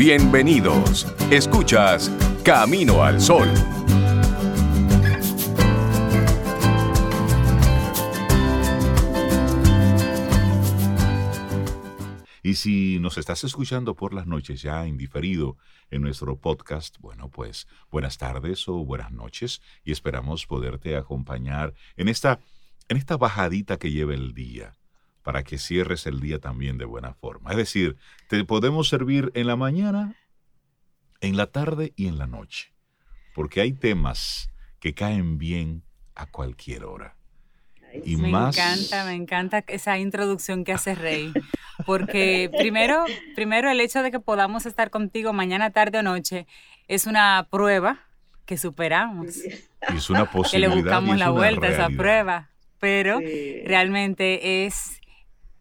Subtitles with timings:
[0.00, 1.06] Bienvenidos.
[1.30, 2.10] Escuchas
[2.42, 3.46] Camino al Sol.
[12.42, 15.58] Y si nos estás escuchando por las noches ya indiferido
[15.90, 22.08] en nuestro podcast, bueno, pues buenas tardes o buenas noches y esperamos poderte acompañar en
[22.08, 22.40] esta,
[22.88, 24.79] en esta bajadita que lleva el día
[25.22, 27.50] para que cierres el día también de buena forma.
[27.50, 27.96] Es decir,
[28.28, 30.14] te podemos servir en la mañana,
[31.20, 32.72] en la tarde y en la noche,
[33.34, 35.82] porque hay temas que caen bien
[36.14, 37.16] a cualquier hora.
[38.04, 41.32] Y me encanta, me encanta esa introducción que hace Rey,
[41.86, 46.46] porque primero, primero el hecho de que podamos estar contigo mañana, tarde o noche
[46.86, 47.98] es una prueba
[48.46, 49.36] que superamos.
[49.92, 50.70] Y es una posibilidad.
[50.70, 53.18] Que le buscamos la vuelta a esa prueba, pero
[53.64, 54.99] realmente es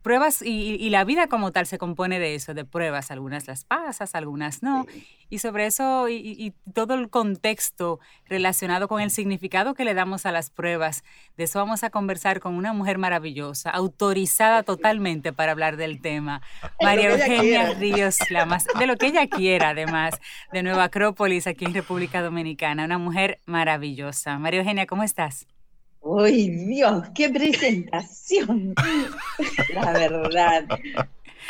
[0.01, 3.11] pruebas y, la vida como tal se compone de eso, de pruebas.
[3.11, 4.85] Algunas las pasas, algunas no.
[5.29, 10.31] Y sobre eso y, todo el contexto relacionado con el significado que le damos a
[10.31, 11.03] las pruebas,
[11.37, 16.41] de eso vamos a conversar con una mujer maravillosa, autorizada totalmente para hablar del tema.
[16.81, 20.19] María Eugenia Ríos Lamas, de lo que ella quiera además,
[20.51, 24.39] de Nueva Acrópolis aquí en República Dominicana, una mujer maravillosa.
[24.39, 25.45] María Eugenia, ¿cómo estás?
[26.01, 27.09] ¡Uy, Dios!
[27.13, 28.73] ¡Qué presentación!
[29.73, 30.65] La verdad.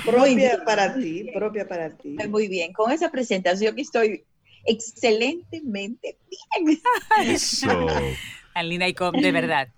[0.05, 2.15] Propia para ti, propia para ti.
[2.27, 4.23] Muy bien, con esa presentación que estoy
[4.65, 6.81] excelentemente bien.
[7.25, 7.67] Eso.
[8.53, 9.69] Tan linda y de verdad.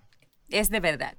[0.48, 1.16] Es de verdad.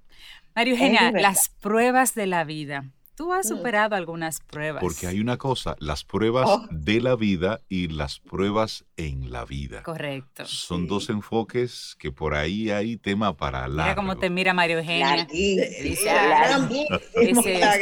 [0.55, 2.85] María Eugenia, las pruebas de la vida.
[3.15, 3.49] Tú has mm.
[3.49, 4.81] superado algunas pruebas.
[4.81, 6.67] Porque hay una cosa, las pruebas oh.
[6.71, 9.83] de la vida y las pruebas en la vida.
[9.83, 10.45] Correcto.
[10.45, 13.83] Son dos enfoques que por ahí hay tema para la.
[13.83, 15.25] Mira cómo te mira Mario Eugenia.
[15.25, 16.47] Dice, la,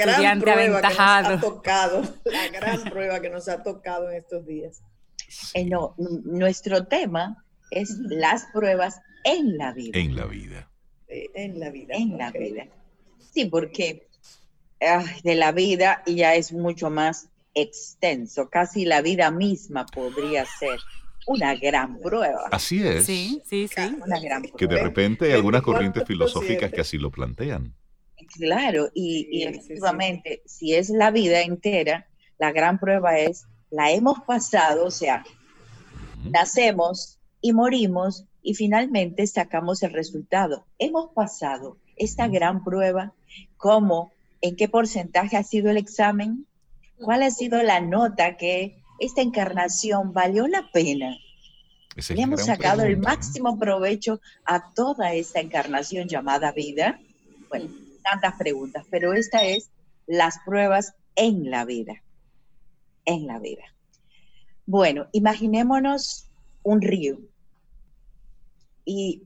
[0.05, 4.17] la gran prueba Que nos ha tocado, la gran prueba que nos ha tocado en
[4.17, 4.83] estos días.
[5.53, 5.95] Eh, no,
[6.25, 9.97] nuestro tema es las pruebas en la vida.
[9.97, 10.69] En la vida.
[11.07, 11.95] en la vida.
[11.95, 12.67] En la vida.
[13.33, 14.09] Sí, porque
[15.24, 18.50] de la vida y ya es mucho más extenso.
[18.50, 20.80] Casi la vida misma podría ser
[21.28, 22.47] una gran prueba.
[22.52, 23.06] Así es.
[23.06, 23.97] Sí, sí, sí.
[24.03, 27.74] Una gran Que de repente hay algunas corrientes filosóficas que así lo plantean.
[28.38, 34.86] Claro, y, efectivamente, si es la vida entera, la gran prueba es, la hemos pasado,
[34.86, 35.24] o sea,
[36.24, 40.66] nacemos y morimos y finalmente sacamos el resultado.
[40.80, 43.13] Hemos pasado esta gran prueba
[43.58, 46.47] como en qué porcentaje ha sido el examen,
[46.97, 51.18] cuál ha sido la nota que esta encarnación valió la pena.
[52.09, 57.00] Le hemos sacado el máximo provecho a toda esta encarnación llamada vida.
[57.50, 57.69] Bueno,
[58.03, 59.69] tantas preguntas, pero esta es
[60.07, 62.01] las pruebas en la vida.
[63.06, 63.63] En la vida.
[64.66, 66.30] Bueno, imaginémonos
[66.63, 67.19] un río
[68.85, 69.24] y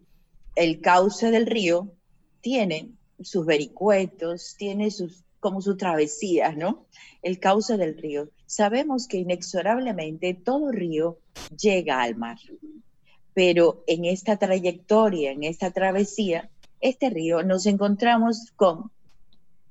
[0.55, 1.93] el cauce del río
[2.41, 6.85] tiene sus vericuetos, tiene sus, como sus travesías, ¿no?
[7.21, 8.29] El cauce del río.
[8.45, 11.19] Sabemos que inexorablemente todo río
[11.57, 12.37] llega al mar,
[13.33, 16.49] pero en esta trayectoria, en esta travesía,
[16.81, 18.91] este río nos encontramos con,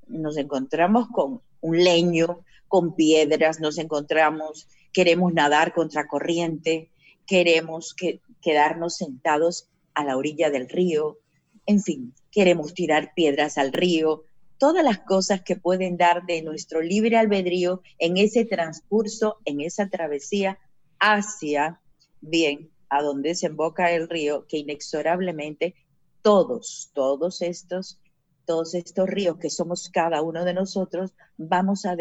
[0.07, 6.91] nos encontramos con un leño, con piedras, nos encontramos, queremos nadar contra corriente,
[7.27, 11.19] queremos que, quedarnos sentados a la orilla del río,
[11.67, 14.25] en fin, queremos tirar piedras al río,
[14.59, 19.89] todas las cosas que pueden dar de nuestro libre albedrío en ese transcurso, en esa
[19.89, 20.59] travesía
[20.99, 21.81] hacia,
[22.21, 25.75] bien, a donde desemboca el río, que inexorablemente
[26.23, 28.01] todos, todos estos,
[28.45, 31.97] todos estos ríos que somos cada uno de nosotros, vamos a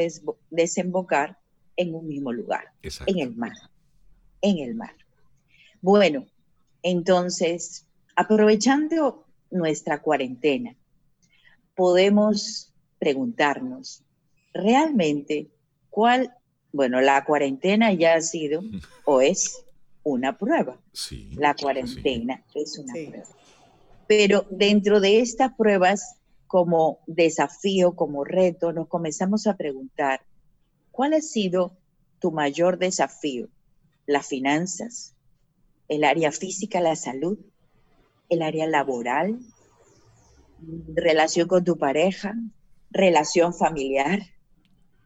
[0.49, 1.37] desembocar
[1.75, 3.53] en un mismo lugar, en el mar,
[4.41, 4.95] en el mar.
[5.81, 6.27] Bueno,
[6.83, 9.22] entonces, aprovechando
[9.53, 10.75] nuestra cuarentena,
[11.75, 14.03] podemos preguntarnos,
[14.53, 15.49] ¿realmente
[15.89, 16.33] cuál,
[16.71, 18.61] bueno, la cuarentena ya ha sido
[19.05, 19.63] o es
[20.03, 20.79] una prueba?
[20.91, 21.31] Sí.
[21.35, 23.23] La cuarentena es una prueba.
[24.07, 26.17] Pero dentro de estas pruebas,
[26.47, 30.21] como desafío, como reto, nos comenzamos a preguntar,
[30.91, 31.77] ¿cuál ha sido
[32.19, 33.47] tu mayor desafío?
[34.05, 35.15] ¿Las finanzas?
[35.87, 37.39] ¿El área física, la salud?
[38.33, 39.39] El área laboral,
[40.95, 42.35] relación con tu pareja,
[42.91, 44.21] relación familiar,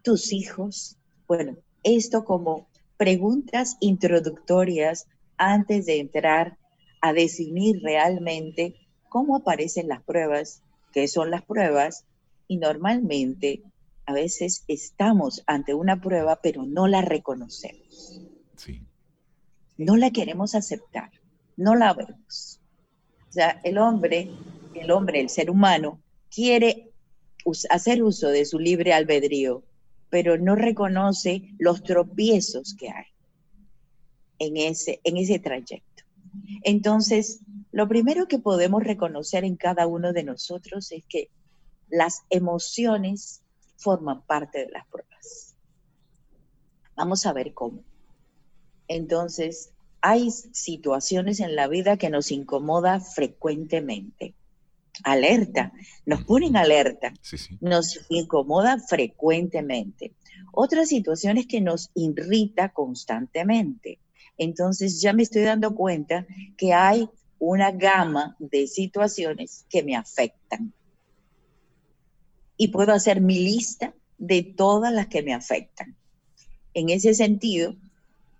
[0.03, 0.97] tus hijos.
[1.27, 5.07] Bueno, esto como preguntas introductorias
[5.37, 6.57] antes de entrar
[7.01, 8.75] a definir realmente
[9.09, 12.05] cómo aparecen las pruebas, qué son las pruebas
[12.47, 13.63] y normalmente
[14.05, 18.21] a veces estamos ante una prueba, pero no la reconocemos.
[18.55, 18.81] Sí.
[19.77, 21.11] No la queremos aceptar,
[21.55, 22.56] no la vemos.
[23.29, 24.31] O sea, el hombre,
[24.73, 25.99] el hombre, el ser humano,
[26.33, 26.91] quiere
[27.69, 29.63] hacer uso de su libre albedrío,
[30.09, 33.05] pero no reconoce los tropiezos que hay
[34.39, 36.03] en ese, en ese trayecto.
[36.63, 37.39] Entonces,
[37.71, 41.29] lo primero que podemos reconocer en cada uno de nosotros es que
[41.89, 43.41] las emociones
[43.77, 45.55] forman parte de las pruebas.
[46.95, 47.83] Vamos a ver cómo.
[48.87, 49.71] Entonces,
[50.01, 54.35] hay situaciones en la vida que nos incomoda frecuentemente.
[55.03, 55.73] Alerta,
[56.05, 57.13] nos ponen alerta,
[57.61, 60.13] nos incomoda frecuentemente.
[60.51, 63.99] Otras situaciones que nos irrita constantemente.
[64.37, 66.25] Entonces ya me estoy dando cuenta
[66.57, 67.09] que hay
[67.39, 70.73] una gama de situaciones que me afectan
[72.57, 75.95] y puedo hacer mi lista de todas las que me afectan.
[76.73, 77.75] En ese sentido,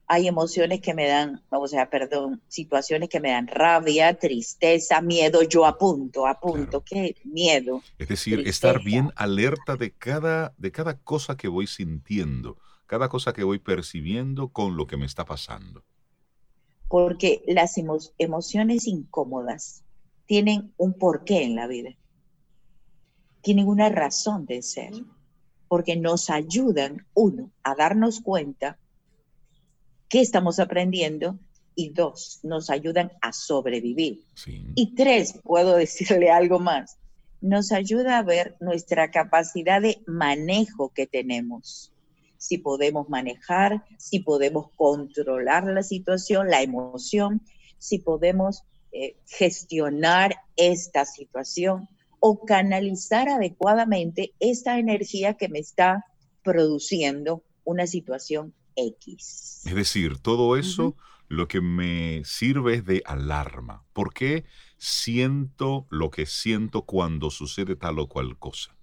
[0.08, 5.44] hay emociones que me dan, o sea, perdón, situaciones que me dan rabia, tristeza, miedo.
[5.44, 7.82] Yo apunto, apunto, ¿qué miedo?
[7.98, 13.34] Es decir, estar bien alerta de cada, de cada cosa que voy sintiendo, cada cosa
[13.34, 15.84] que voy percibiendo con lo que me está pasando.
[16.88, 17.76] Porque las
[18.18, 19.84] emociones incómodas
[20.26, 21.98] tienen un porqué en la vida
[23.48, 24.92] tienen una razón de ser,
[25.70, 28.78] porque nos ayudan, uno, a darnos cuenta
[30.10, 31.38] qué estamos aprendiendo
[31.76, 34.24] y dos, nos ayudan a sobrevivir.
[34.76, 36.98] Y tres, puedo decirle algo más,
[37.40, 41.94] nos ayuda a ver nuestra capacidad de manejo que tenemos.
[42.38, 47.42] Si podemos manejar, si podemos controlar la situación, la emoción,
[47.78, 51.88] si podemos eh, gestionar esta situación
[52.20, 56.06] o canalizar adecuadamente esta energía que me está
[56.44, 59.64] produciendo una situación X.
[59.66, 60.96] Es decir, todo eso
[61.28, 63.84] lo que me sirve es de alarma.
[63.92, 64.46] ¿Por qué
[64.78, 68.78] siento lo que siento cuando sucede tal o cual cosa?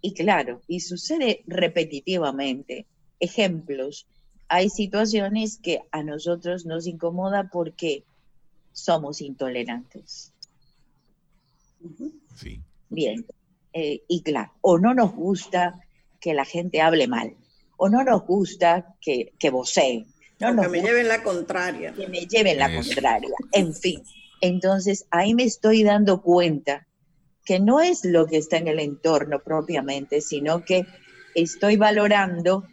[0.00, 2.86] Y claro, y sucede repetitivamente.
[3.20, 4.06] Ejemplos,
[4.48, 8.04] hay situaciones que a nosotros nos incomoda porque
[8.72, 10.32] somos intolerantes.
[12.34, 12.62] Sí.
[12.88, 13.26] Bien.
[13.72, 15.80] Eh, y claro, o no nos gusta
[16.20, 17.36] que la gente hable mal,
[17.82, 20.06] o no nos gusta que, que voceen.
[20.38, 21.94] No que me lleven la contraria.
[21.94, 23.30] Que me lleven la contraria.
[23.52, 24.02] En fin.
[24.42, 26.86] Entonces, ahí me estoy dando cuenta
[27.42, 30.84] que no es lo que está en el entorno propiamente, sino que
[31.34, 32.64] estoy valorando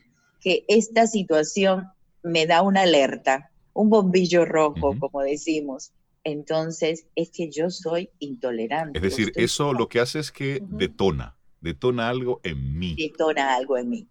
[0.41, 1.87] que esta situación
[2.21, 5.93] me da una alerta, un bombillo rojo, como decimos,
[6.25, 8.99] entonces es que yo soy intolerante.
[8.99, 12.95] Es decir, eso lo que hace es que detona, detona algo en mí.
[12.97, 14.07] Detona algo en mí.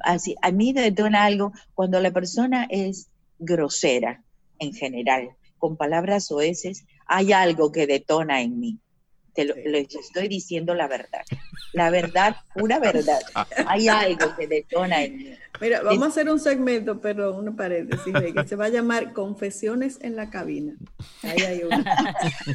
[0.00, 3.08] Así, a mí detona algo cuando la persona es
[3.38, 4.22] grosera
[4.58, 8.78] en general, con palabras oeces, hay algo que detona en mí.
[9.34, 11.22] Te lo, estoy diciendo la verdad.
[11.72, 13.20] La verdad, pura verdad.
[13.66, 15.30] Hay algo que detona en mí.
[15.60, 19.98] Mira, vamos a hacer un segmento, pero una paréntesis, que se va a llamar Confesiones
[20.02, 20.74] en la cabina.
[21.22, 22.14] Ahí hay una.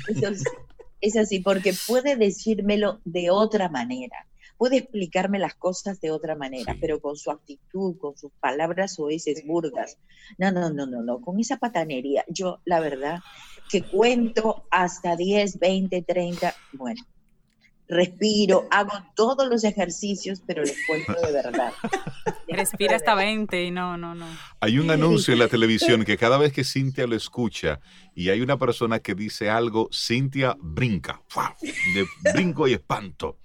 [1.01, 4.25] es así, porque puede decírmelo de otra manera
[4.63, 9.09] puede explicarme las cosas de otra manera, pero con su actitud, con sus palabras o
[9.09, 9.97] esas burdas.
[10.37, 12.23] No, no, no, no, no, con esa patanería.
[12.29, 13.19] Yo, la verdad,
[13.69, 17.01] que cuento hasta 10, 20, 30, bueno,
[17.89, 21.73] respiro, hago todos los ejercicios, pero les cuento de verdad.
[22.47, 24.27] Respira hasta 20 y no, no, no.
[24.61, 27.81] Hay un anuncio en la televisión que cada vez que Cintia lo escucha
[28.15, 31.21] y hay una persona que dice algo, Cintia brinca,
[31.65, 33.39] de brinco y espanto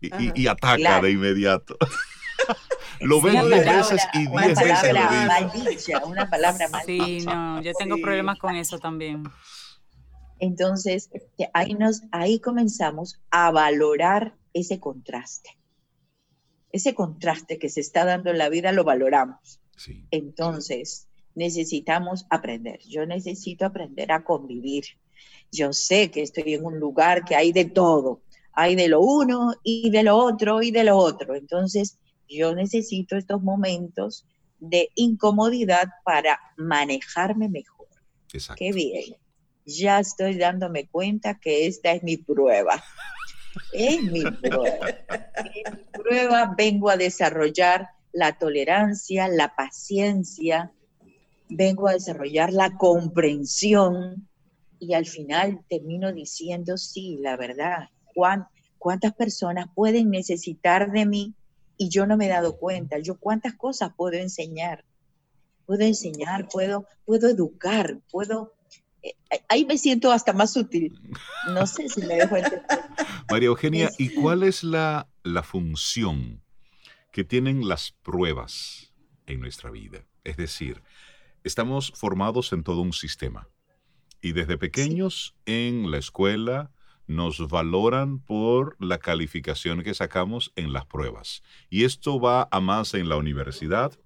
[0.00, 1.76] y, ataca de inmediato.
[3.00, 5.92] lo ven 10 veces y 10 veces lo dice.
[6.04, 7.04] una palabra maldita.
[7.04, 9.24] Sí, no, yo tengo problemas con eso también.
[10.40, 15.58] Entonces, este, ahí, nos, ahí comenzamos a valorar ese contraste.
[16.70, 19.60] Ese contraste que se está dando en la vida lo valoramos.
[20.10, 22.80] Entonces, necesitamos aprender.
[22.86, 24.84] Yo necesito aprender a convivir.
[25.50, 28.22] Yo sé que estoy en un lugar que hay de todo,
[28.60, 31.36] hay de lo uno y de lo otro y de lo otro.
[31.36, 31.96] Entonces,
[32.28, 34.26] yo necesito estos momentos
[34.58, 37.86] de incomodidad para manejarme mejor.
[38.32, 38.58] Exacto.
[38.58, 39.14] Qué bien.
[39.64, 42.82] Ya estoy dándome cuenta que esta es mi prueba.
[43.72, 44.88] Es mi prueba.
[45.54, 50.72] En mi prueba vengo a desarrollar la tolerancia, la paciencia,
[51.48, 54.28] vengo a desarrollar la comprensión
[54.80, 57.88] y al final termino diciendo, sí, la verdad,
[58.78, 61.34] cuántas personas pueden necesitar de mí
[61.76, 62.98] y yo no me he dado cuenta.
[62.98, 64.84] Yo cuántas cosas puedo enseñar.
[65.66, 68.54] Puedo enseñar, puedo, puedo educar, puedo...
[69.02, 69.14] Eh,
[69.48, 70.98] ahí me siento hasta más útil.
[71.52, 72.62] No sé si me dejo entender.
[73.30, 76.42] María Eugenia, ¿y cuál es la, la función
[77.12, 78.92] que tienen las pruebas
[79.26, 80.04] en nuestra vida?
[80.24, 80.82] Es decir,
[81.44, 83.48] estamos formados en todo un sistema.
[84.20, 86.72] Y desde pequeños en la escuela,
[87.08, 91.42] nos valoran por la calificación que sacamos en las pruebas.
[91.70, 93.98] Y esto va a más en la universidad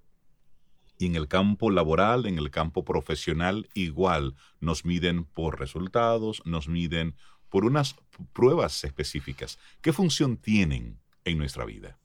[0.99, 6.69] y en el campo laboral, en el campo profesional, igual nos miden por resultados, nos
[6.69, 7.17] miden
[7.49, 7.97] por unas
[8.33, 9.59] pruebas específicas.
[9.83, 11.99] ¿Qué función tienen en nuestra vida?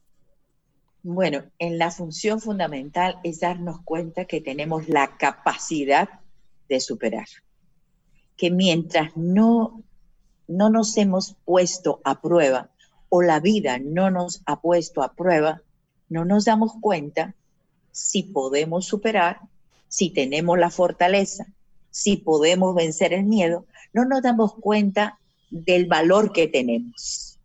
[1.03, 6.09] Bueno, en la función fundamental es darnos cuenta que tenemos la capacidad
[6.67, 7.27] de superar.
[8.35, 9.83] Que mientras no
[10.47, 12.69] no nos hemos puesto a prueba
[13.09, 15.61] o la vida no nos ha puesto a prueba,
[16.09, 17.35] no nos damos cuenta
[17.91, 19.39] si podemos superar,
[19.87, 21.47] si tenemos la fortaleza,
[21.89, 27.39] si podemos vencer el miedo, no nos damos cuenta del valor que tenemos.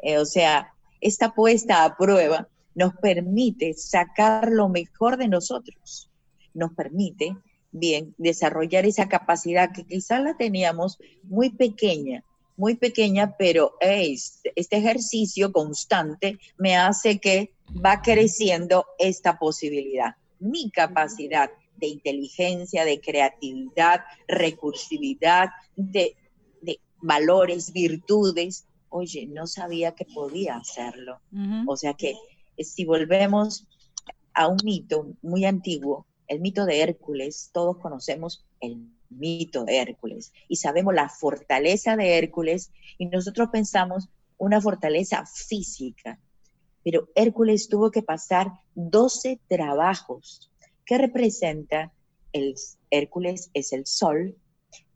[0.00, 6.10] Eh, o sea, esta puesta a prueba nos permite sacar lo mejor de nosotros,
[6.52, 7.36] nos permite,
[7.72, 12.22] bien, desarrollar esa capacidad que quizás la teníamos muy pequeña,
[12.56, 17.52] muy pequeña, pero este ejercicio constante me hace que
[17.84, 20.16] va creciendo esta posibilidad.
[20.38, 26.16] Mi capacidad de inteligencia, de creatividad, recursividad, de,
[27.02, 28.66] valores, virtudes.
[28.88, 31.20] Oye, no sabía que podía hacerlo.
[31.66, 32.16] O sea que
[32.58, 33.66] si volvemos
[34.32, 38.76] a un mito muy antiguo, el mito de Hércules, todos conocemos el
[39.10, 44.08] mito de Hércules y sabemos la fortaleza de Hércules y nosotros pensamos
[44.38, 46.20] una fortaleza física,
[46.84, 50.52] pero Hércules tuvo que pasar 12 trabajos.
[50.84, 51.92] Que representa
[52.32, 52.54] el
[52.90, 54.36] Hércules es el sol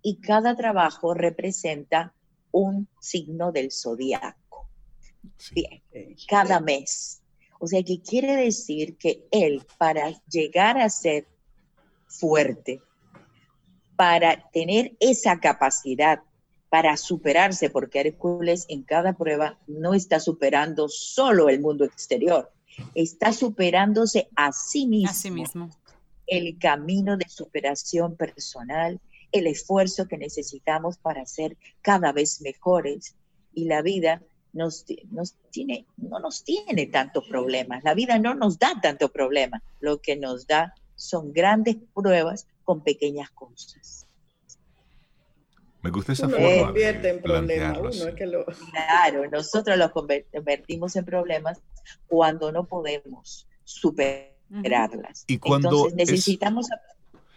[0.02, 2.14] y cada trabajo representa
[2.52, 4.68] un signo del zodiaco.
[5.52, 5.82] Bien,
[6.28, 7.22] cada mes.
[7.58, 11.26] O sea que quiere decir que él para llegar a ser
[12.06, 12.80] fuerte,
[14.00, 16.22] para tener esa capacidad
[16.70, 22.50] para superarse, porque Hércules en cada prueba no está superando solo el mundo exterior,
[22.94, 25.10] está superándose a sí mismo.
[25.10, 25.70] A sí mismo.
[26.26, 28.98] El camino de superación personal,
[29.32, 33.14] el esfuerzo que necesitamos para ser cada vez mejores.
[33.52, 34.22] Y la vida
[34.54, 39.62] nos, nos tiene, no nos tiene tantos problemas, la vida no nos da tanto problema,
[39.78, 44.06] lo que nos da son grandes pruebas con pequeñas cosas.
[45.82, 46.72] Me gusta esa forma.
[46.76, 47.98] en problemas.
[48.70, 51.60] Claro, nosotros los convertimos en problemas
[52.06, 55.24] cuando no podemos superarlas.
[55.26, 56.68] Y cuando necesitamos.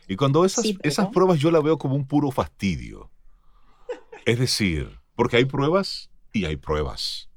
[0.07, 3.09] y cuando esas, esas pruebas yo las veo como un puro fastidio.
[4.25, 7.31] Es decir, porque hay pruebas y hay pruebas.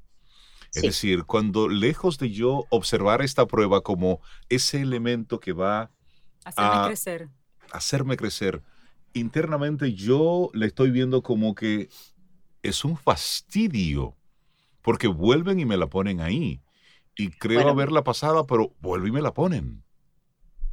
[0.75, 5.89] Es decir, cuando lejos de yo observar esta prueba como ese elemento que va
[6.43, 7.29] a crecer
[7.71, 8.61] hacerme crecer,
[9.13, 11.89] internamente yo le estoy viendo como que
[12.63, 14.15] es un fastidio,
[14.81, 16.61] porque vuelven y me la ponen ahí.
[17.15, 19.83] Y creo haberla pasada, pero vuelven y me la ponen.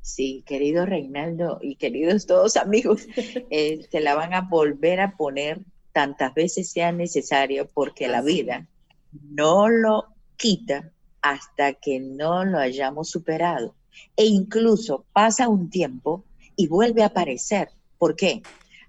[0.03, 5.63] Sí, querido Reinaldo y queridos todos amigos, eh, se la van a volver a poner
[5.93, 8.69] tantas veces sea necesario porque la vida
[9.13, 13.75] no lo quita hasta que no lo hayamos superado.
[14.17, 16.25] E incluso pasa un tiempo
[16.57, 17.69] y vuelve a aparecer.
[17.99, 18.43] ¿Por qué?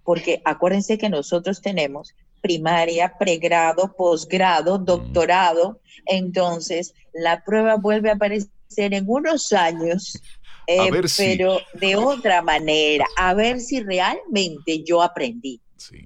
[0.04, 8.94] Porque acuérdense que nosotros tenemos primaria, pregrado, posgrado, doctorado, entonces la prueba vuelve a aparecer
[8.94, 10.22] en unos años,
[10.68, 15.60] eh, pero de otra manera, a ver si realmente yo aprendí.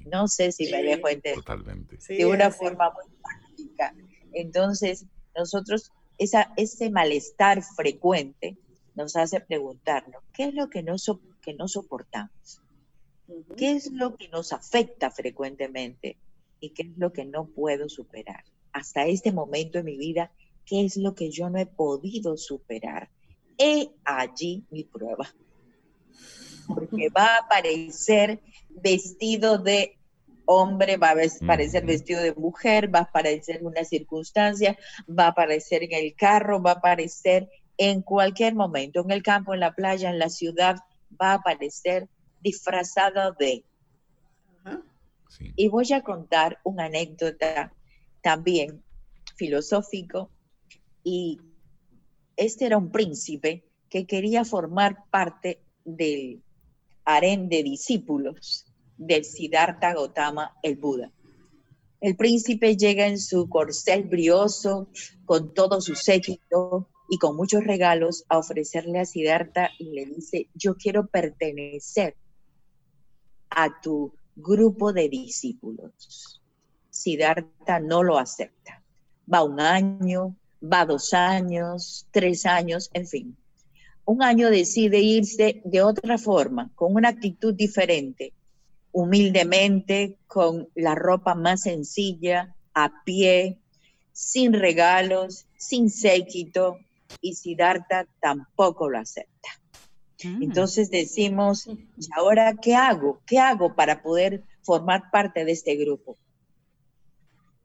[0.05, 1.35] No sé si me dejo entender.
[1.35, 1.97] Totalmente.
[2.07, 3.93] de una forma muy práctica.
[4.33, 8.57] Entonces, nosotros, esa, ese malestar frecuente
[8.95, 10.97] nos hace preguntarnos, ¿qué es lo que no,
[11.49, 12.61] que no soportamos?
[13.57, 16.17] ¿Qué es lo que nos afecta frecuentemente?
[16.59, 18.43] ¿Y qué es lo que no puedo superar?
[18.71, 20.31] Hasta este momento en mi vida,
[20.65, 23.09] ¿qué es lo que yo no he podido superar?
[23.57, 25.33] He allí mi prueba.
[26.67, 29.97] Porque va a aparecer vestido de
[30.45, 34.77] hombre, va a aparecer vestido de mujer, va a aparecer una circunstancia,
[35.07, 39.55] va a aparecer en el carro, va a aparecer en cualquier momento, en el campo,
[39.55, 40.77] en la playa, en la ciudad,
[41.09, 42.07] va a aparecer
[42.41, 43.63] disfrazado de.
[45.55, 47.73] Y voy a contar una anécdota
[48.21, 48.83] también
[49.35, 50.29] filosófico
[51.03, 51.39] y
[52.35, 56.41] este era un príncipe que quería formar parte del
[57.05, 58.65] harén de discípulos
[58.97, 61.11] del Siddhartha Gautama, el Buda.
[62.01, 64.89] El príncipe llega en su corcel brioso,
[65.25, 70.47] con todo su séquito y con muchos regalos, a ofrecerle a Siddhartha y le dice,
[70.53, 72.15] yo quiero pertenecer
[73.49, 76.41] a tu grupo de discípulos.
[76.89, 78.83] Siddhartha no lo acepta.
[79.31, 83.37] Va un año, va dos años, tres años, en fin.
[84.05, 88.33] Un año decide irse de otra forma, con una actitud diferente,
[88.91, 93.57] humildemente, con la ropa más sencilla, a pie,
[94.11, 96.79] sin regalos, sin séquito,
[97.21, 99.49] y Siddhartha tampoco lo acepta.
[100.23, 100.43] Mm.
[100.43, 103.21] Entonces decimos, ¿y ahora qué hago?
[103.25, 106.17] ¿Qué hago para poder formar parte de este grupo?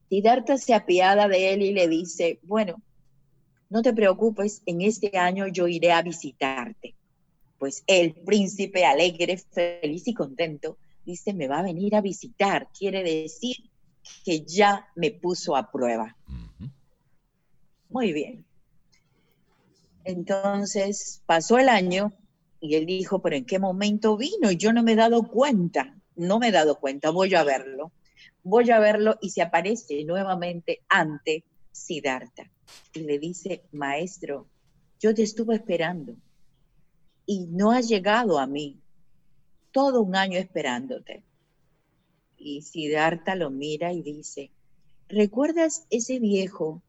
[0.09, 2.83] Siddhartha se apiada de él y le dice, bueno,
[3.71, 6.95] no te preocupes, en este año yo iré a visitarte.
[7.59, 12.69] Pues el príncipe alegre, feliz y contento dice, me va a venir a visitar.
[12.77, 13.57] Quiere decir
[14.25, 16.17] que ya me puso a prueba.
[17.89, 18.45] Muy bien.
[20.05, 22.13] Entonces pasó el año
[22.61, 24.51] y él dijo, pero ¿en qué momento vino?
[24.51, 27.93] Y yo no me he dado cuenta, no me he dado cuenta, voy a verlo.
[28.43, 32.51] Voy a verlo y se aparece nuevamente ante Siddhartha
[32.93, 34.47] y le dice, maestro,
[35.01, 36.15] yo te estuve esperando
[37.27, 38.81] y no has llegado a mí
[39.73, 41.25] todo un año esperándote.
[42.37, 44.51] Y Siddhartha lo mira y dice,
[45.09, 46.83] ¿recuerdas ese viejo,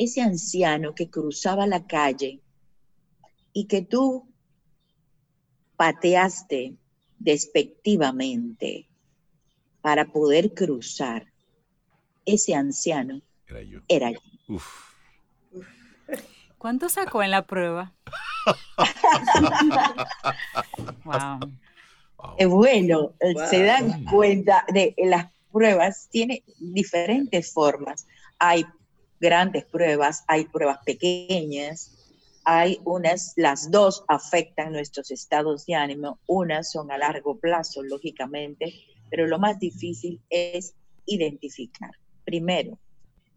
[0.00, 2.40] ese anciano que cruzaba la calle
[3.52, 4.26] y que tú
[5.76, 6.76] pateaste
[7.18, 8.88] despectivamente
[9.82, 11.26] para poder cruzar?
[12.24, 13.20] Ese anciano
[13.88, 14.20] era yo.
[16.56, 17.92] ¿Cuánto sacó en la prueba?
[21.04, 21.40] wow.
[22.48, 28.06] bueno, eh, se dan cuenta de las pruebas, tiene diferentes formas.
[28.38, 28.64] Hay
[29.20, 31.96] grandes pruebas, hay pruebas pequeñas,
[32.44, 38.74] hay unas, las dos afectan nuestros estados de ánimo, unas son a largo plazo, lógicamente,
[39.10, 41.90] pero lo más difícil es identificar.
[42.24, 42.78] Primero,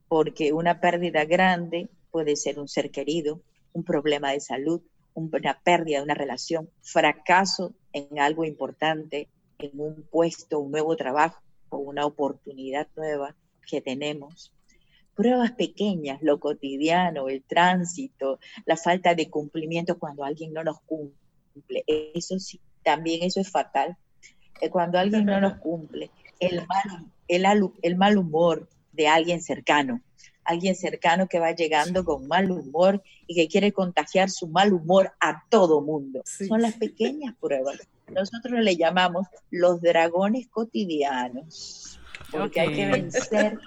[0.08, 3.42] porque una pérdida grande puede ser un ser querido,
[3.74, 4.82] un problema de salud,
[5.16, 9.28] una pérdida de una relación, fracaso en algo importante,
[9.60, 13.36] en un puesto, un nuevo trabajo o una oportunidad nueva
[13.68, 14.52] que tenemos.
[15.16, 21.84] Pruebas pequeñas, lo cotidiano, el tránsito, la falta de cumplimiento cuando alguien no nos cumple.
[21.88, 23.98] Eso sí, también eso es fatal.
[24.62, 27.46] Eh, cuando alguien no nos cumple, el mal, el,
[27.82, 30.02] el mal humor de alguien cercano,
[30.46, 35.14] alguien cercano que va llegando con mal humor y que quiere contagiar su mal humor
[35.20, 36.22] a todo mundo.
[36.26, 37.78] Son las pequeñas pruebas.
[38.08, 42.00] Nosotros le llamamos los dragones cotidianos,
[42.32, 43.60] porque hay que vencer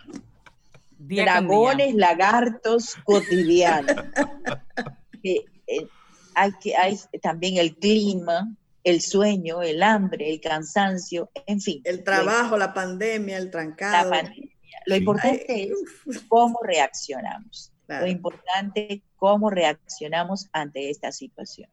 [0.99, 3.97] dragones, lagartos cotidianos.
[5.69, 5.89] Eh,
[6.37, 8.49] hay, que, hay también el clima,
[8.85, 11.81] el sueño, el hambre, el cansancio, en fin.
[11.83, 14.13] El trabajo, la pandemia, el trancado.
[14.87, 17.73] Lo importante es cómo reaccionamos.
[17.89, 21.69] Lo importante es cómo reaccionamos ante esta situación.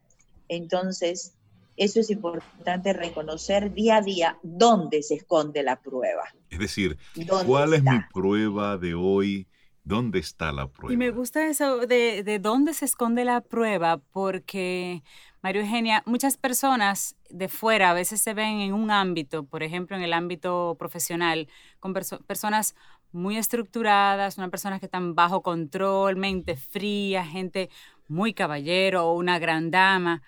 [0.48, 1.36] Entonces,
[1.78, 6.24] eso es importante reconocer día a día dónde se esconde la prueba.
[6.50, 6.98] Es decir,
[7.46, 9.48] ¿cuál es mi prueba de hoy?
[9.84, 10.94] ¿Dónde está la prueba?
[10.94, 15.04] Y me gusta eso de, de dónde se esconde la prueba, porque
[15.42, 19.98] María Eugenia, muchas personas de fuera a veces se ven en un ámbito, por ejemplo,
[19.98, 21.50] en el ámbito profesional,
[21.82, 22.76] con personas
[23.12, 27.70] muy estructuradas, una persona que están bajo control, mente fría, gente
[28.08, 30.22] muy caballero o una gran dama.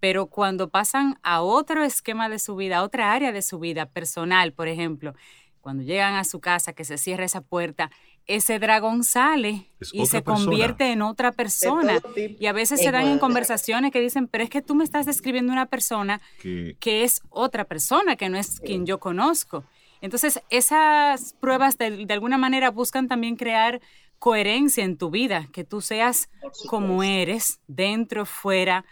[0.00, 3.86] Pero cuando pasan a otro esquema de su vida, a otra área de su vida
[3.86, 5.14] personal, por ejemplo,
[5.60, 7.90] cuando llegan a su casa, que se cierra esa puerta,
[8.26, 12.00] ese dragón sale y se convierte en otra persona.
[12.38, 15.06] Y a veces se dan en conversaciones que dicen, pero es que tú me estás
[15.06, 19.64] describiendo una persona que, es otra persona, que no es quien yo conozco.
[20.00, 23.80] Entonces, esas pruebas de, alguna manera buscan también crear
[24.18, 26.28] coherencia en tu vida, que tú seas
[26.66, 28.84] como eres, dentro, fuera,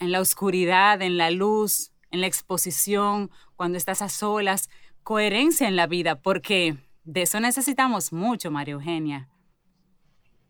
[0.00, 4.68] en la oscuridad, en la luz, en la exposición, cuando estás a solas,
[5.02, 9.28] coherencia en la vida, porque de eso necesitamos mucho, María Eugenia.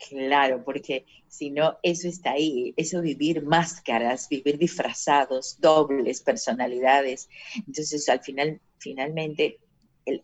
[0.08, 7.28] Claro, porque si no, eso está ahí, eso vivir máscaras, vivir disfrazados, dobles personalidades.
[7.54, 9.58] Entonces, al final, finalmente,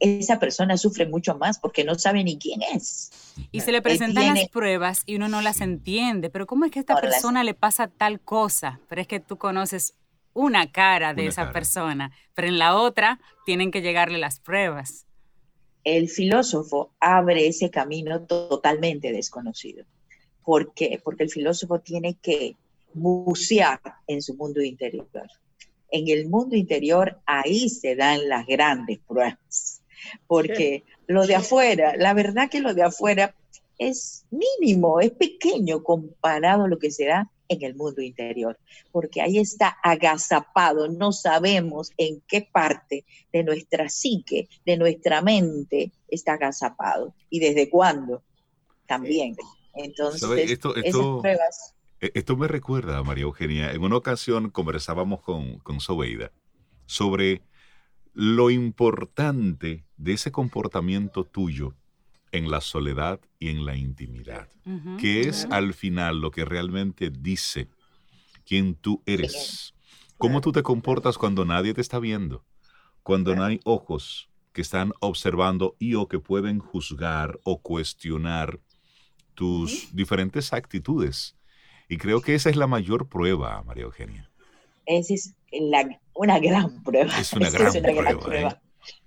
[0.00, 3.10] esa persona sufre mucho más porque no sabe ni quién es.
[3.52, 6.78] Y se le presentan las pruebas y uno no las entiende, pero ¿cómo es que
[6.78, 8.80] a esta persona le pasa tal cosa?
[8.88, 9.94] Pero es que tú conoces
[10.32, 15.06] una cara de esa persona, pero en la otra tienen que llegarle las pruebas.
[15.84, 19.84] El filósofo abre ese camino totalmente desconocido.
[20.44, 21.00] ¿Por qué?
[21.02, 22.56] Porque el filósofo tiene que
[22.92, 25.06] bucear en su mundo interior
[25.90, 29.75] en el mundo interior, ahí se dan las grandes pruebas.
[30.26, 33.34] Porque lo de afuera, la verdad que lo de afuera
[33.78, 38.58] es mínimo, es pequeño comparado a lo que se da en el mundo interior,
[38.90, 45.92] porque ahí está agazapado, no sabemos en qué parte de nuestra psique, de nuestra mente
[46.08, 48.22] está agazapado y desde cuándo
[48.86, 49.36] también.
[49.74, 50.72] Entonces, esas
[51.20, 56.32] pruebas e-, esto me recuerda, María Eugenia, en una ocasión conversábamos con, con Sobeida
[56.86, 57.42] sobre
[58.16, 61.74] lo importante de ese comportamiento tuyo
[62.32, 64.48] en la soledad y en la intimidad,
[64.98, 67.68] que es al final lo que realmente dice
[68.46, 69.74] quién tú eres,
[70.16, 72.42] cómo tú te comportas cuando nadie te está viendo,
[73.02, 78.60] cuando no hay ojos que están observando y o que pueden juzgar o cuestionar
[79.34, 81.36] tus diferentes actitudes.
[81.86, 84.30] Y creo que esa es la mayor prueba, María Eugenia.
[84.86, 85.12] Esa
[85.50, 85.62] es
[86.14, 87.18] una gran prueba.
[87.18, 87.72] Es una, gran,
[88.18, 88.56] prueba, ¿eh?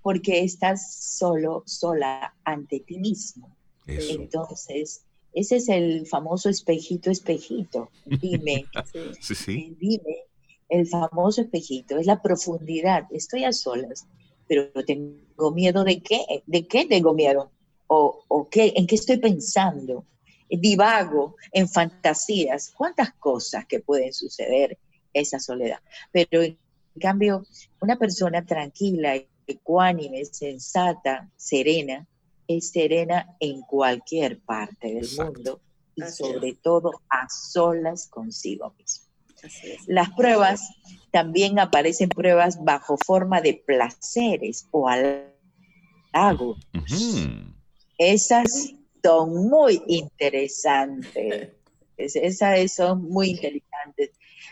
[0.02, 3.56] Porque estás solo, sola ante ti mismo.
[3.88, 7.89] Entonces, ese es el famoso espejito, espejito.
[8.06, 8.65] Dime.
[9.19, 9.78] sí, sí.
[9.80, 10.25] Dime,
[10.69, 13.06] el famoso espejito, es la profundidad.
[13.12, 14.06] Estoy a solas,
[14.47, 16.43] pero tengo miedo de qué?
[16.45, 17.52] ¿De qué tengo miedo?
[17.88, 18.73] ¿O, o qué?
[18.75, 20.06] ¿En qué estoy pensando?
[20.49, 24.78] divago en fantasías, cuántas cosas que pueden suceder
[25.19, 25.79] esa soledad.
[26.12, 26.58] Pero en
[26.99, 27.45] cambio,
[27.82, 29.15] una persona tranquila,
[29.47, 32.08] ecuánime, sensata, serena,
[32.47, 35.62] es serena en cualquier parte del mundo
[35.95, 39.10] y sobre todo a solas consigo mismo.
[39.88, 40.69] Las pruebas
[41.12, 46.60] también aparecen pruebas bajo forma de placeres o halagos.
[47.97, 51.51] Esas son muy interesantes.
[51.97, 53.68] esas son muy interesantes.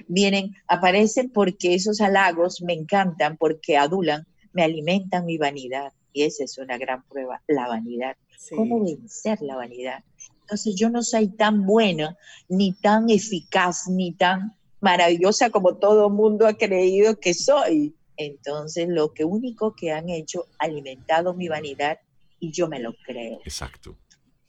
[0.07, 5.93] Vienen, aparecen porque esos halagos me encantan, porque adulan, me alimentan mi vanidad.
[6.13, 8.15] Y esa es una gran prueba, la vanidad.
[8.55, 10.03] ¿Cómo vencer la vanidad?
[10.41, 16.13] Entonces yo no soy tan buena, ni tan eficaz, ni tan maravillosa como todo el
[16.13, 17.95] mundo ha creído que soy.
[18.15, 21.99] Entonces lo que único que han hecho, alimentado mi vanidad
[22.39, 23.39] y yo me lo creo.
[23.43, 23.97] Exacto.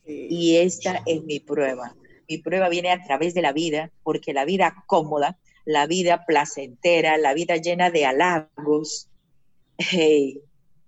[0.07, 1.95] Y esta es mi prueba.
[2.29, 7.17] Mi prueba viene a través de la vida, porque la vida cómoda, la vida placentera,
[7.17, 9.09] la vida llena de halagos,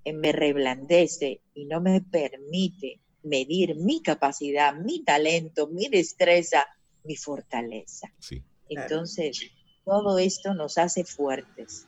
[0.05, 6.67] me reblandece y no me permite medir mi capacidad, mi talento, mi destreza,
[7.05, 8.13] mi fortaleza.
[8.69, 9.51] Entonces,
[9.85, 11.87] todo esto nos hace fuertes,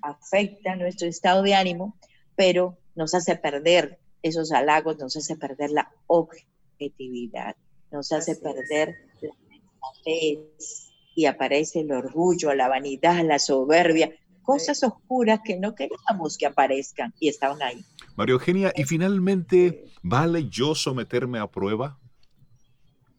[0.00, 1.96] afecta nuestro estado de ánimo,
[2.36, 7.56] pero nos hace perder esos halagos, nos hace perder la objetividad
[7.92, 9.30] nos hace perder la
[11.14, 14.10] y aparece el orgullo, la vanidad, la soberbia,
[14.42, 17.84] cosas oscuras que no queríamos que aparezcan y estaban ahí.
[18.16, 21.98] María Eugenia, y finalmente, ¿vale yo someterme a prueba?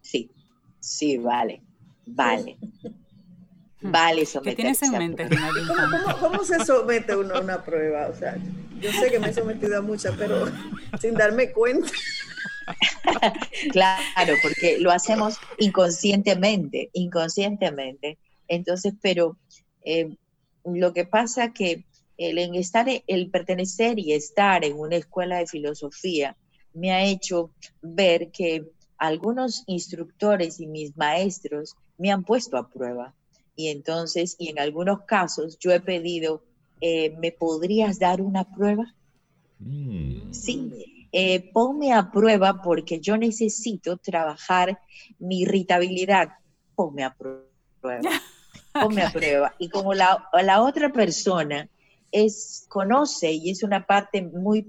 [0.01, 0.31] Sí,
[0.79, 1.61] sí, vale,
[2.05, 2.57] vale.
[3.85, 8.07] Vale, someterse ¿Qué tienes en mente, ¿Cómo, ¿Cómo, se somete uno a una prueba?
[8.07, 8.37] O sea,
[8.79, 10.45] yo sé que me he sometido a muchas, pero
[11.01, 11.91] sin darme cuenta.
[13.71, 18.17] claro, porque lo hacemos inconscientemente, inconscientemente.
[18.47, 19.37] Entonces, pero
[19.83, 20.15] eh,
[20.65, 21.85] lo que pasa que
[22.17, 26.37] el, en estar, el pertenecer y estar en una escuela de filosofía
[26.73, 33.13] me ha hecho ver que algunos instructores y mis maestros me han puesto a prueba.
[33.55, 36.43] Y entonces, y en algunos casos, yo he pedido,
[36.81, 38.95] eh, ¿me podrías dar una prueba?
[39.59, 40.33] Mm.
[40.33, 40.71] Sí,
[41.15, 44.79] eh, ponme a prueba porque yo necesito trabajar
[45.19, 46.29] mi irritabilidad.
[46.75, 47.49] Ponme a prueba.
[48.73, 49.53] Ponme a prueba.
[49.59, 51.69] Y como la, la otra persona
[52.11, 54.67] es, conoce y es una parte muy,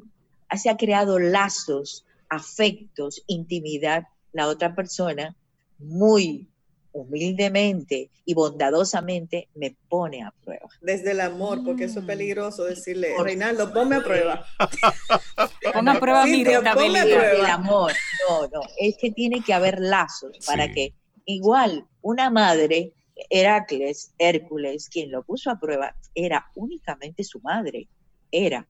[0.54, 5.34] se ha creado lazos, afectos, intimidad, la otra persona
[5.78, 6.46] muy
[6.94, 10.68] humildemente y bondadosamente me pone a prueba.
[10.80, 12.06] Desde el amor, porque eso es mm.
[12.06, 14.46] peligroso decirle, Reinaldo, ponme a prueba.
[15.74, 17.92] ponme a prueba mi El amor,
[18.28, 20.94] no, no, es que tiene que haber lazos para que
[21.26, 22.92] igual una madre,
[23.28, 27.88] Heracles, Hércules, quien lo puso a prueba, era únicamente su madre,
[28.30, 28.68] era,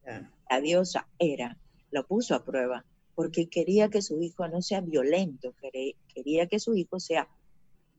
[0.50, 1.58] la diosa era.
[1.90, 5.54] lo puso a prueba, porque quería que su hijo no sea violento,
[6.14, 7.28] quería que su hijo sea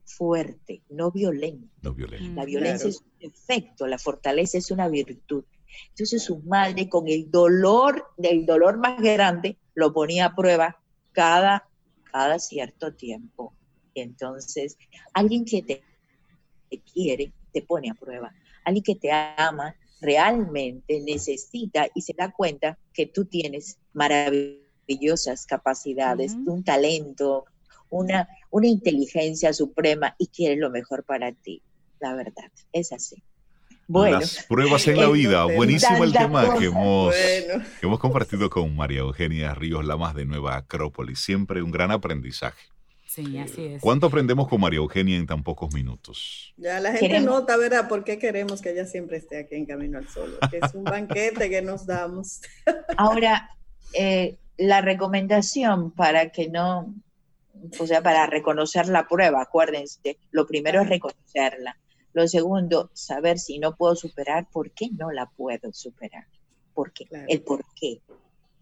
[0.06, 1.68] fuerte, no violento.
[1.82, 2.34] No violento.
[2.34, 5.44] La violencia es un efecto, la fortaleza es una virtud.
[5.90, 10.80] Entonces su madre con el dolor, del dolor más grande, lo ponía a prueba
[11.12, 11.68] cada,
[12.04, 13.52] cada cierto tiempo.
[13.94, 14.76] Entonces,
[15.12, 15.82] alguien que te,
[16.70, 18.32] te quiere, te pone a prueba.
[18.64, 26.34] Alguien que te ama, realmente necesita y se da cuenta que tú tienes maravillosas capacidades,
[26.34, 27.46] un talento,
[27.90, 31.62] una, una inteligencia suprema y quiere lo mejor para ti.
[32.00, 33.22] La verdad, es así.
[33.88, 35.44] Bueno, las pruebas en la vida.
[35.44, 40.56] Buenísimo el tema que hemos, que hemos compartido con María Eugenia Ríos Lamas de Nueva
[40.56, 41.20] Acrópolis.
[41.20, 42.66] Siempre un gran aprendizaje.
[43.06, 43.80] Sí, así es.
[43.80, 46.52] ¿Cuánto aprendemos con María Eugenia en tan pocos minutos?
[46.56, 47.88] Ya la gente nota, ¿verdad?
[47.88, 50.36] ¿Por qué queremos que ella siempre esté aquí en Camino al Sol?
[50.50, 52.42] Que es un banquete que nos damos.
[52.98, 53.56] Ahora,
[53.94, 56.92] eh, la recomendación para que no,
[57.78, 61.78] o sea, para reconocer la prueba, acuérdense, lo primero es reconocerla.
[62.12, 66.26] Lo segundo, saber si no puedo superar, ¿por qué no la puedo superar?
[66.74, 67.06] ¿Por qué?
[67.28, 68.00] El por qué.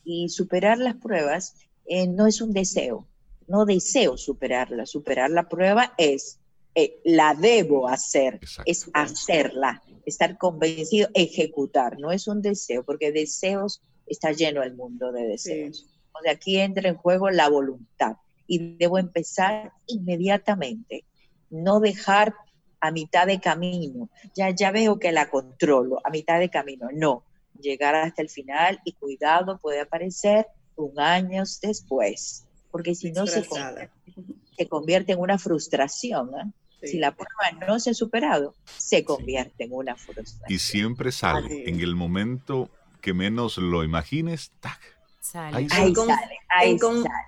[0.04, 1.54] Y superar las pruebas
[1.86, 3.06] eh, no es un deseo,
[3.46, 4.86] no deseo superarla.
[4.86, 6.40] Superar la prueba es,
[6.74, 11.98] eh, la debo hacer, es hacerla, estar convencido, ejecutar.
[12.00, 15.86] No es un deseo, porque deseos está lleno el mundo de deseos.
[16.12, 21.04] O sea, aquí entra en juego la voluntad y debo empezar inmediatamente,
[21.50, 22.34] no dejar
[22.80, 24.10] a mitad de camino.
[24.34, 26.88] Ya, ya veo que la controlo a mitad de camino.
[26.92, 27.24] No,
[27.60, 33.46] llegar hasta el final y cuidado puede aparecer un año después porque si no se
[34.68, 36.30] convierte, en una frustración.
[36.34, 36.50] ¿eh?
[36.82, 40.50] Si la prueba no se ha superado, se convierte en una frustración.
[40.50, 42.68] Y siempre sale en el momento
[43.00, 44.80] que menos lo imagines, ¡tac!
[45.32, 45.94] Ahí sale.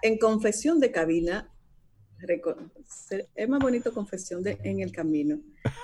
[0.03, 1.51] en, confesión de cabina,
[3.35, 5.39] es más bonito confesión de, en el camino.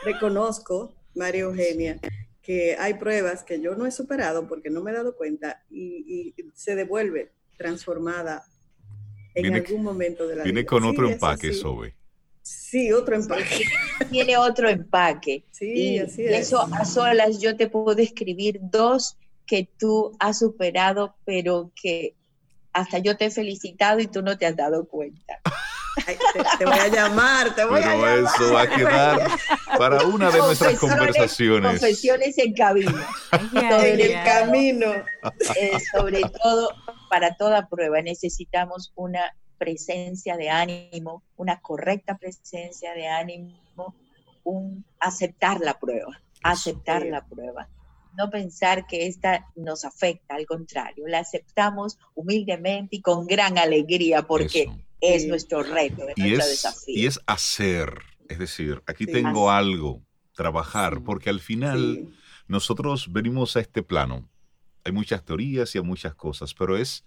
[0.04, 1.98] Reconozco, María Eugenia,
[2.42, 6.34] que hay pruebas que yo no he superado porque no me he dado cuenta y,
[6.36, 8.44] y se devuelve transformada
[9.34, 11.94] en algún momento de la viene con otro empaque, Sobe.
[12.42, 13.66] Sí, otro empaque.
[14.10, 15.44] Tiene otro empaque.
[15.52, 16.48] Sí, y así es.
[16.48, 22.14] Eso a solas yo te puedo describir dos que tú has superado, pero que
[22.72, 25.40] hasta yo te he felicitado y tú no te has dado cuenta.
[26.58, 28.18] te, voy a llamar, te voy a llamar.
[28.18, 29.30] eso va a quedar
[29.78, 31.72] para una de nuestras conversaciones.
[31.72, 33.06] Confesiones en cabina.
[33.52, 34.92] en el camino.
[35.56, 36.74] Eh, sobre todo,
[37.10, 43.94] para toda prueba necesitamos una presencia de ánimo, una correcta presencia de ánimo,
[44.44, 47.68] un aceptar la prueba, aceptar la prueba.
[48.16, 54.22] No pensar que esta nos afecta, al contrario, la aceptamos humildemente y con gran alegría
[54.22, 54.70] porque
[55.00, 56.94] es nuestro reto, es nuestro desafío.
[56.94, 60.02] Y es hacer, es decir, aquí tengo algo,
[60.34, 62.14] trabajar, porque al final
[62.48, 64.28] nosotros venimos a este plano
[64.84, 67.04] hay muchas teorías y hay muchas cosas, pero es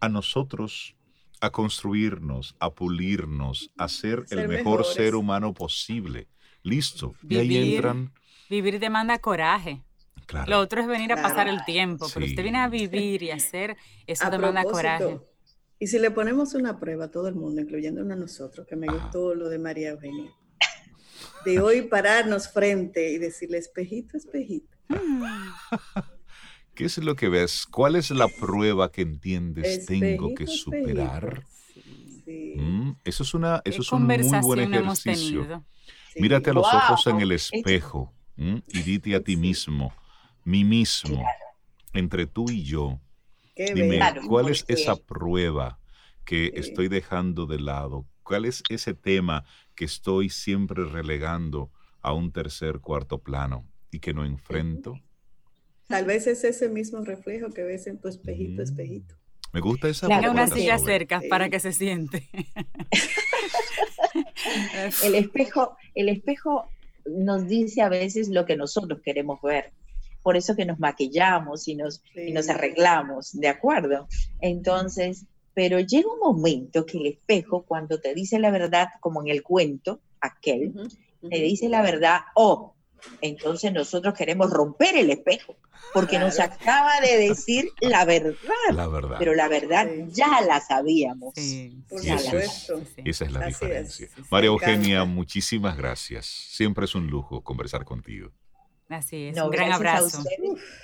[0.00, 0.94] a nosotros
[1.40, 6.28] a construirnos, a pulirnos, a ser, el mejor ser humano posible.
[6.62, 7.14] Listo.
[7.28, 8.12] y ahí entran.
[8.50, 9.82] Vivir demanda coraje.
[10.28, 10.50] Claro.
[10.50, 13.78] Lo otro es venir a pasar el tiempo, pero usted viene a vivir y hacer,
[14.06, 15.18] eso demanda coraje.
[15.78, 18.88] Y si le ponemos una prueba a todo el mundo, incluyendo a nosotros, que me
[18.88, 20.30] gustó lo de María Eugenia,
[21.46, 24.76] de hoy pararnos frente y decirle, espejito, espejito.
[26.74, 27.64] ¿Qué es lo que ves?
[27.66, 31.42] ¿Cuál es la prueba que entiendes tengo que superar?
[32.26, 35.64] Mm, eso es, una, eso es un muy buen ejercicio.
[36.16, 39.92] Mírate a los ojos en el espejo y dite a ti mismo,
[40.48, 41.24] mí mismo,
[41.92, 42.98] entre tú y yo.
[43.54, 45.78] Dime, ¿cuál es esa prueba
[46.24, 48.06] que estoy dejando de lado?
[48.22, 54.14] ¿Cuál es ese tema que estoy siempre relegando a un tercer, cuarto plano y que
[54.14, 54.94] no enfrento?
[55.86, 58.64] Tal vez es ese mismo reflejo que ves en tu espejito, mm.
[58.64, 59.14] espejito.
[59.52, 62.26] Me gusta esa Tiene una silla cerca para que se siente.
[65.04, 66.70] el espejo, el espejo
[67.06, 69.72] nos dice a veces lo que nosotros queremos ver.
[70.22, 74.08] Por eso que nos maquillamos y nos, y nos arreglamos, ¿de acuerdo?
[74.40, 79.28] Entonces, pero llega un momento que el espejo, cuando te dice la verdad, como en
[79.28, 80.72] el cuento, aquel,
[81.28, 82.74] te dice la verdad, oh,
[83.20, 85.56] entonces nosotros queremos romper el espejo,
[85.92, 88.34] porque nos acaba de decir la verdad.
[88.72, 89.16] La verdad.
[89.18, 91.34] Pero la verdad ya la sabíamos.
[91.36, 94.08] esa es la diferencia.
[94.30, 96.26] María Eugenia, muchísimas gracias.
[96.26, 98.30] Siempre es un lujo conversar contigo.
[98.88, 100.22] Así es, un gran abrazo.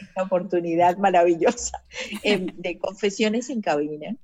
[0.00, 1.82] esta oportunidad maravillosa
[2.22, 4.14] em, de confesiones en cabina.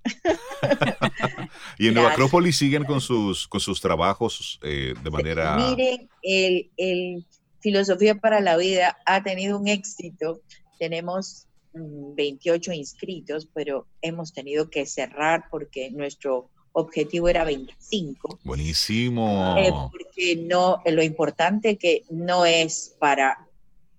[1.78, 5.56] y en Nueva Acrópolis siguen con sus, con sus trabajos eh, de manera...
[5.56, 7.24] Miren, el,
[7.60, 10.40] Filosofía para la Vida ha tenido un éxito.
[10.78, 18.40] Tenemos 28 mm, inscritos, pero hemos tenido que cerrar porque nuestro objetivo era 25.
[18.44, 19.56] Buenísimo.
[19.58, 23.46] Eh, porque no, lo importante que no es para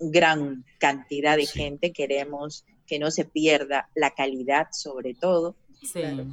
[0.01, 5.55] gran cantidad de gente, queremos que no se pierda la calidad sobre todo.